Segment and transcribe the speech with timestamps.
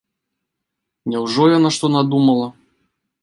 [1.11, 2.47] Няўжо яна што надумала?